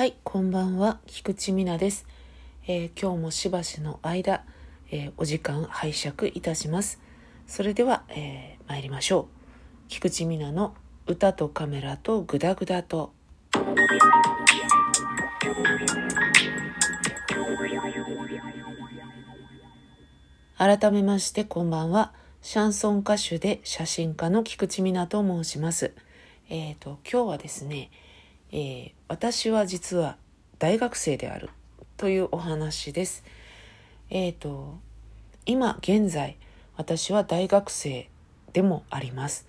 [0.00, 2.06] はい、こんばんは、菊池美奈です。
[2.66, 4.46] えー今日もしばしの間、
[4.90, 7.02] えーお時間拝借いたします。
[7.46, 9.88] それでは、えー参りましょう。
[9.88, 10.74] 菊池美奈の
[11.06, 13.12] 歌とカメラとグダグダと。
[20.56, 22.14] 改めましてこんばんは。
[22.40, 25.92] シャンソン歌手で写真家の菊池美奈と申します。
[26.48, 27.90] えっ、と、今日はですね、
[28.52, 30.16] えー私は実は
[30.60, 31.50] 大学生である
[31.96, 33.24] というお話です。
[34.08, 34.78] えっ、と、
[35.46, 36.36] 今現在、
[36.76, 38.08] 私は大学生
[38.52, 39.48] でもあります。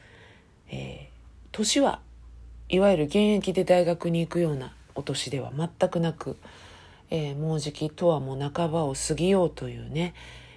[0.70, 1.12] えー
[1.52, 2.00] 年は
[2.70, 6.38] いわゆる現役で大学に行くようなお年では全くなく、
[7.12, 10.16] えーもうじきとはもう半ばを過ぎようというね、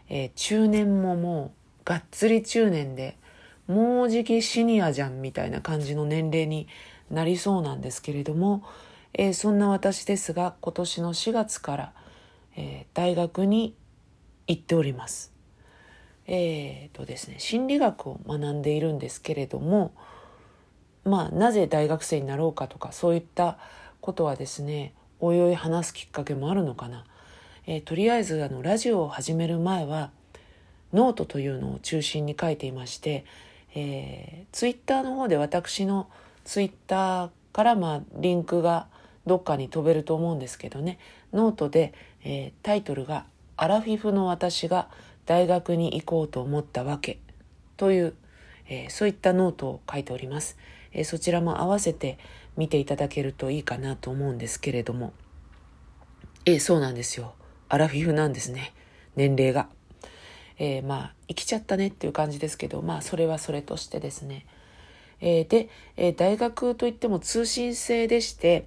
[0.08, 1.52] えー中年もも
[1.82, 3.18] うがっつり中年で
[3.66, 6.68] もうじきシニアじゃんみたいな感じの年齢に
[7.10, 8.64] なりそうなんですけれども、
[9.12, 11.92] えーそんな私ですが今年の4月から、
[12.56, 13.76] えー大学に
[14.46, 15.32] 行っております。
[16.26, 19.92] えーとですね、心理学を学んでいるんですけれども、
[21.04, 23.58] まあ、なぜ大学生になろうかとかそういった
[24.00, 27.04] ことはですねおいおい話すきっかけもあるのかな、
[27.66, 30.10] えーとりあえずあのラジオを始める前は
[30.94, 33.26] ノートというのを中心に書いていまして、
[33.74, 36.08] えー、ツイッターの方で私の
[36.44, 38.88] ツイッターからまあリンクが
[39.26, 40.98] どっかに飛べると思うんですけどね。
[41.32, 41.92] ノートで、
[42.22, 44.88] えータイトルが「アラフィフの私が
[45.26, 47.18] 大学に行こうと思ったわけ」
[47.76, 48.14] という、
[48.68, 50.58] えーそういったノートを書いております、
[50.92, 52.18] えーそちらも合わせて
[52.56, 55.12] 見ていただけるといいかなと思うんですけれども。
[56.46, 57.34] えーそうなんですよ。
[57.68, 58.72] アラフィフなんですね。
[59.16, 59.68] 年齢が。
[60.58, 64.46] えーまあ生きちゃったねっていう感じですけどまあそれはそれとしてですね、
[65.26, 68.66] えーで、えー大学といっても通信制でして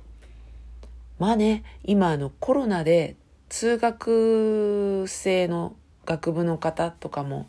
[1.19, 3.15] まあね今あのコロナで
[3.47, 7.47] 通学生の学部の方とかも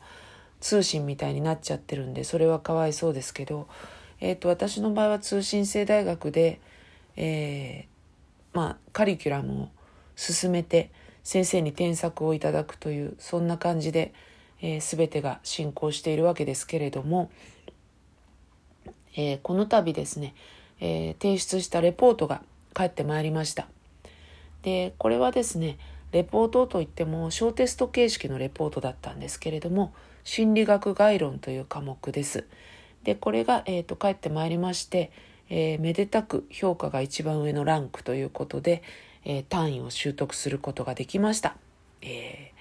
[0.60, 3.66] 通信みたいになっちゃってるんでそれはかわいそうですけど、
[4.21, 6.61] えー、と私の場合は通信制大学で、
[7.16, 9.69] えーまあ、カリキュラムを
[10.16, 10.91] 進めて
[11.22, 14.12] 先生に添削をいただくというそんな感じで、
[14.61, 17.31] えー、全てが進行しているわけですけれども、
[19.19, 20.34] えーこの度ですね、
[20.81, 22.41] えー提出したレポートが
[22.73, 23.67] 返ってまいりました。
[24.62, 25.77] でこれはですね
[26.12, 29.93] レポートといっても小テスト形式のレポートだったんですけれども
[30.25, 32.47] 心理学概論という科目です。
[33.03, 35.11] でこれが、えー、と返ってまいりまして、
[35.50, 38.83] えーめでたく評価が一番上のランクということで、
[39.25, 41.56] えー単位を習得することができました。
[42.03, 42.59] えー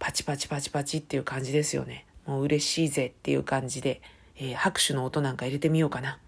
[0.00, 2.06] パチパチパチパチっていう感じですよね。
[2.26, 4.00] もう嬉しいぜっていう感じで、
[4.40, 6.18] えー拍手の音なんか入れてみようかな。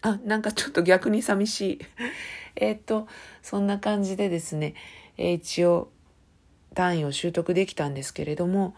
[0.00, 1.78] あ、なんかちょっと逆に寂しい。
[2.56, 3.08] えっと、
[3.42, 4.74] そんな感じでですね、
[5.18, 5.90] えー一応
[6.74, 8.74] 単位を習得できたんですけれども、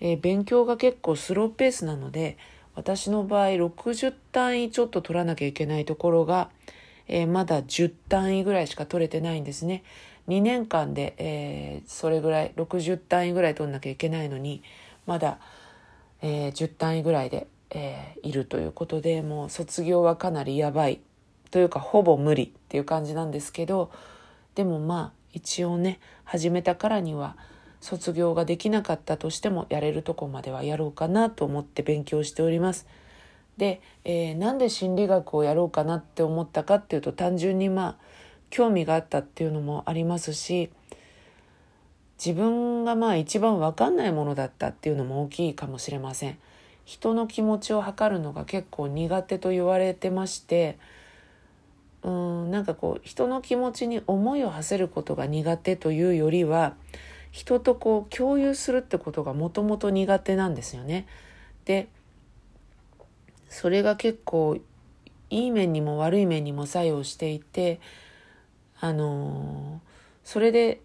[0.00, 2.38] えー勉強が結構スローペースなので、
[2.76, 6.50] 私の場合60単位ちょっと取らなきゃいけないところが、
[7.08, 9.82] えーまだ10単位ぐらいしか取れてないんですね。
[10.28, 14.62] 2年間で、えーそれぐらい、60単位ぐらい取んなきゃいけないのに、
[15.06, 15.38] まだ、
[16.26, 21.00] えー10単位ぐらいで、えーいるということでもう卒業はかなりやばい
[21.50, 23.90] というかほぼ無理っていう感じなんですけど
[24.54, 27.36] でもまあ一応ね始めたからには
[27.82, 32.86] 卒業ができなかったとしてもやれるとこまではやろうかなと思って勉強しております。
[33.58, 37.96] で、えーなんで心理学をやろうかなって思ったかっていうと単純にまあ
[38.48, 40.70] 興味があったっていうのもありますし
[42.18, 46.38] 自分がまあ一番分かんないものだったっていうのも大きいかもしれません。
[46.84, 50.78] 人の気持ちを測るのが結構苦手と言われてまして
[52.02, 56.74] うんなんかこう人の気持ちに思いを馳せることが苦手というよりは
[57.30, 61.06] 人とこう共有するってことがもともと苦手なんですよね。
[61.64, 61.88] で
[63.48, 64.56] それが結構
[65.30, 67.80] いい面にも悪い面にも作用していて
[68.78, 69.94] あのー
[70.24, 70.80] それで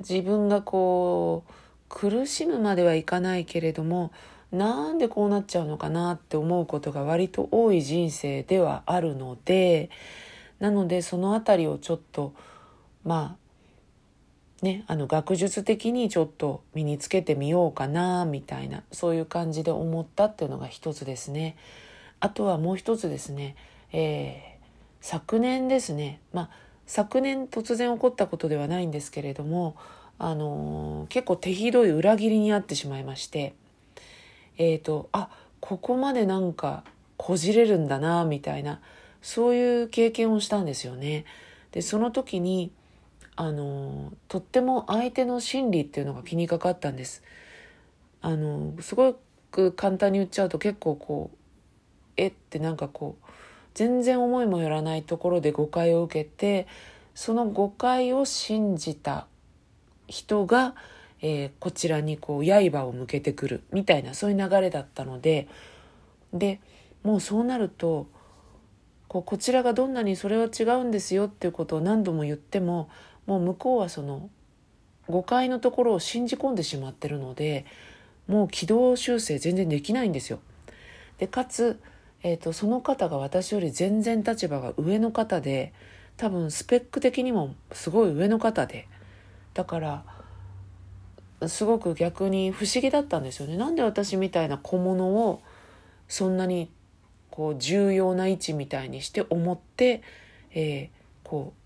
[0.00, 1.52] 自分がこう
[1.88, 4.12] 苦しむまではいかないけれども
[4.52, 9.90] なんでこうなっちゃうのかなって思うことが割と多い人生ではあるので
[10.58, 12.34] なのでそのあたりをちょっと
[13.04, 13.36] ま
[14.62, 21.56] あねあの学術的にちょっと身につけてみようかなみたいなそういう感じで思ったっていうのが一つですね。
[22.18, 23.56] あとはもう一つですね、
[23.92, 24.50] えー
[25.00, 26.50] 昨年ですねまあ
[26.90, 29.76] 昨年突然起こったことではないんですけれども、
[30.18, 33.54] あのー結構手ひどい裏切りにあってしまいまして
[34.58, 36.82] えっ、とあここまでなんか
[37.16, 38.80] こじれるんだなみたいな
[39.22, 41.26] そういう経験をしたんですよね。
[41.70, 42.72] でその時に
[43.36, 47.22] あのとっても相手の心理っていうのが気にかかったんです。
[48.20, 49.14] あのすご
[49.52, 51.36] く簡単に言っちゃうと結構こう
[52.16, 53.29] えってなんかこう
[53.74, 56.66] 全然思いもよらないところで誤解を受けて
[57.14, 59.26] その誤解を信じた
[60.08, 60.74] 人が、
[61.22, 65.48] えー、こちらにこう刃を向けてくるみたいなそういう流れだったので
[66.32, 66.60] で
[67.02, 68.06] もうそうなると
[69.08, 72.88] こうこちらがどんなにそれは違うんですよっていうことを何度も言っても
[73.26, 74.30] もう向こうはその
[75.08, 77.66] 誤解のところを信じ込んでしまってるので
[78.28, 80.38] もう軌道修正全然できないんですよ。
[81.18, 81.80] でかつ、
[82.22, 85.72] えーと、その方が私より全然立場が上の方で
[86.16, 88.88] 多分スペック的にもすごい上の方で
[89.54, 90.04] だから
[91.48, 93.56] すごく逆に不思議だったんですよね。
[93.56, 95.40] なんで私みたいな小物を
[96.08, 96.70] そんなに
[97.30, 100.02] こう重要な位置みたいにして思って、
[100.52, 101.60] えー、こう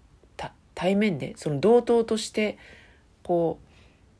[0.74, 2.58] 対面でその同等として
[3.22, 3.58] こ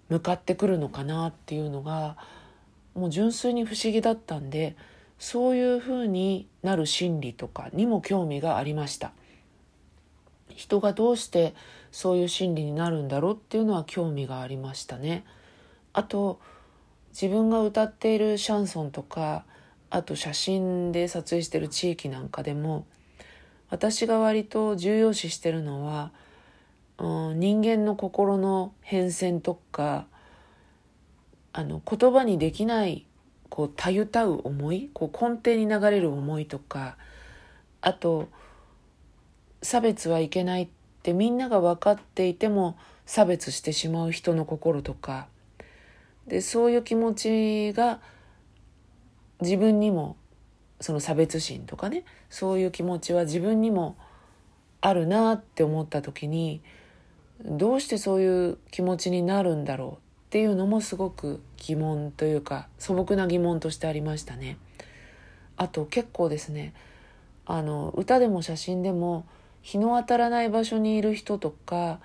[0.08, 2.16] う向かってくるのかなっていうのが
[2.94, 4.76] もう純粋に不思議だったんで
[5.18, 9.12] そういうふうになる心理とかにも興味がありました。
[10.48, 11.54] 人がどうして
[11.90, 15.24] そういう心理になるんだろうっていうのは興味がありましたね。
[15.92, 16.40] あと
[17.10, 19.44] 自分が歌っているシャンソンとか
[19.90, 22.86] あと写真で撮影してる地域なんかでも
[23.70, 26.10] 私が割と重要視してるのは、
[26.98, 30.06] うん、人間の心の変遷とか
[31.52, 33.06] あの言葉にできない
[33.54, 36.96] こうたゆたう思いこう根底に流れる思いとか
[37.82, 38.28] あと
[39.62, 40.68] 差別はいけないっ
[41.04, 45.28] てみんなが分かっていても差別してしまう人の心とか。
[46.26, 48.00] でそういう気持ちが
[49.40, 50.16] 自分にも
[50.80, 53.96] その差別心とかねそういう気持ちは自分にも
[54.80, 56.60] あるなって思った時に
[57.44, 60.03] どうしてそういう気持ちになるんだろう
[60.34, 64.56] っていうのもすごく疑問というか素朴な疑問としてありましたね。
[65.56, 66.74] あと結構ですね
[67.46, 69.24] あの歌でも写真でも
[69.62, 72.00] 日の当たらない場所にいる人とか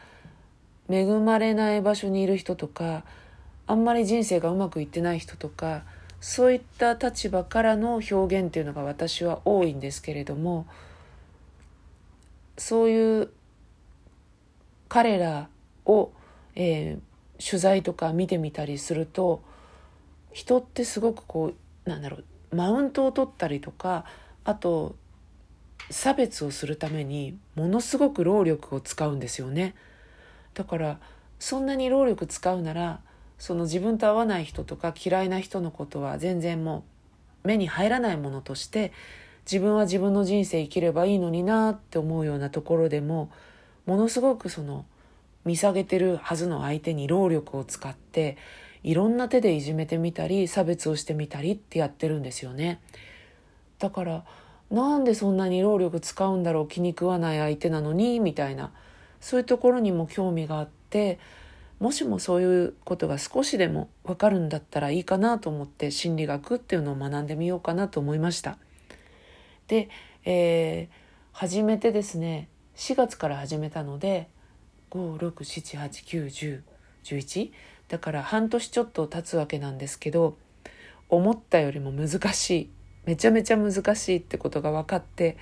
[0.87, 3.03] 恵まれない場所にいる人とか
[3.65, 5.81] あんまり人生がうまくいってない人とか
[6.21, 10.67] そういった立場からの表現っていうのが私は多いんですけれども
[12.59, 13.31] そういう
[14.87, 15.49] 彼ら
[15.87, 16.11] を、
[16.53, 17.08] えー、
[17.43, 19.41] 取材とか見てみたりすると
[20.31, 21.53] 人ってすごくこ
[21.85, 22.17] うなんだろ
[22.51, 24.05] うマウントを取ったりとか
[24.43, 24.95] あと
[25.89, 29.75] 差別をするためにものすごく労力を使うんですよね。
[30.53, 30.99] だから
[31.39, 32.99] そんなに労力使うなら
[33.37, 36.83] その自分と合わない人とか嫌いな人のことは全然も
[37.43, 38.91] う目に入らないものとして
[39.45, 43.31] 自分は自分の人生生きればいいのになって思うようなところでも
[43.85, 44.85] ものすごくその
[45.45, 48.37] 見下げてるはずの相手に労力を使って
[48.83, 52.79] いろんな手でいじめてみたり差別をしてみたりってやってるんですよね。
[53.77, 54.25] だから
[54.71, 58.71] なんでそんなに労力使うんだろう気に食わない相手なのにみたいな
[59.19, 61.19] そういうところにも興味があって
[61.79, 68.57] もしもそういうことが少しでも分かるんだったらいいかなと思って心理学っていうのを学んでみようかなと思いました。
[69.67, 69.89] で、
[70.25, 70.95] えー、
[71.31, 74.27] 初めてですね4月から始めたので
[74.91, 77.51] 56789101
[77.87, 80.37] だから半年ちょっと経つわけなんですけど
[81.09, 82.69] 思ったよりも難しい
[83.05, 85.37] めちゃめちゃ難しいってことが分かって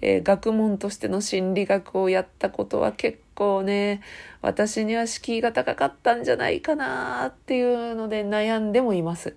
[0.00, 4.00] えー、学問としての心理学をやったことは結構ね、
[4.42, 9.36] 私には敷居が高かったんじゃないかなっていうので悩んでもいます。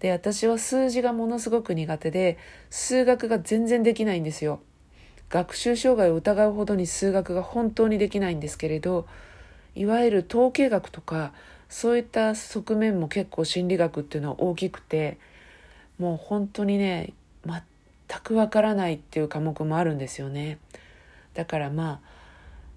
[0.00, 2.38] で、私は数字がものすごく苦手で、
[2.68, 4.60] 数学が全然できないんですよ。
[5.30, 9.06] 学習障害を疑うほどに数学が本当にできないんですけれど、
[9.74, 11.32] いわゆる統計学とか、
[11.68, 15.18] そういった側面も結構心理学っていうのは大きくて、
[15.98, 17.12] もう本当にね、
[17.44, 17.62] 全
[18.22, 20.58] くわからないっていう科目もあるんですよね。
[21.36, 22.16] だからまあ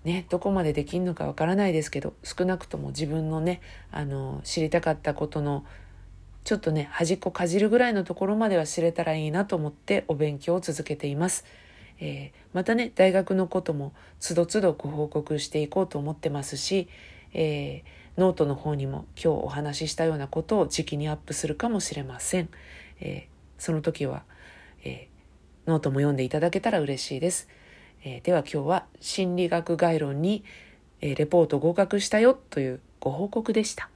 [0.04, 5.66] ねどこまでできんのかわからないですけど少なくとも自分のねあの知りたかったことの
[6.44, 11.46] ちょっとね端っこかじるぐらいのところまでは知れたらいいなと思ってお勉強を続けています。
[12.00, 16.88] えー、またね大学のこともつどつどご報告していこうと思ってますし、
[17.34, 22.50] えー、ノートの方にも今日お話ししたようなことをじきにアップするかもしれません。
[23.02, 24.24] えー、その時は、
[24.84, 25.08] え
[25.68, 27.48] ノートも読んでいただけたら嬉しいです。
[28.04, 30.44] え、では今日は心理学概論に、
[31.02, 33.90] え、レポート合格したよというご報告でした。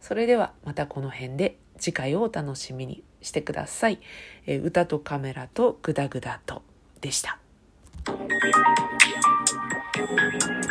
[0.00, 4.00] それではまたこの辺で次回をお楽しみにしてください。
[4.46, 6.62] え、歌とカメラとグダグダと
[7.00, 7.41] でした。
[8.06, 8.32] thank
[10.44, 10.61] you